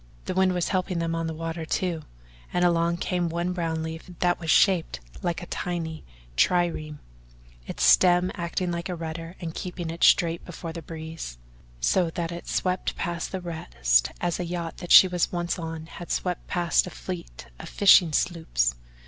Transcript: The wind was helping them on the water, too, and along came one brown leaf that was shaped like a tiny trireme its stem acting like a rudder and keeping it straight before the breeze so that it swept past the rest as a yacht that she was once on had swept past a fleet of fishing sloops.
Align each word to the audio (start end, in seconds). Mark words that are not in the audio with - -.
The 0.25 0.33
wind 0.33 0.53
was 0.55 0.69
helping 0.69 0.97
them 0.97 1.13
on 1.13 1.27
the 1.27 1.33
water, 1.35 1.63
too, 1.63 2.01
and 2.51 2.65
along 2.65 2.97
came 2.97 3.29
one 3.29 3.53
brown 3.53 3.83
leaf 3.83 4.09
that 4.17 4.39
was 4.39 4.49
shaped 4.49 4.99
like 5.21 5.43
a 5.43 5.45
tiny 5.45 6.03
trireme 6.35 6.97
its 7.67 7.83
stem 7.83 8.31
acting 8.33 8.71
like 8.71 8.89
a 8.89 8.95
rudder 8.95 9.35
and 9.39 9.53
keeping 9.53 9.91
it 9.91 10.03
straight 10.03 10.43
before 10.43 10.73
the 10.73 10.81
breeze 10.81 11.37
so 11.81 12.09
that 12.09 12.31
it 12.31 12.47
swept 12.47 12.95
past 12.95 13.31
the 13.31 13.41
rest 13.41 14.09
as 14.19 14.39
a 14.39 14.43
yacht 14.43 14.77
that 14.77 14.91
she 14.91 15.07
was 15.07 15.31
once 15.31 15.59
on 15.59 15.85
had 15.85 16.09
swept 16.09 16.47
past 16.47 16.87
a 16.87 16.89
fleet 16.89 17.45
of 17.59 17.69
fishing 17.69 18.11
sloops. 18.11 18.73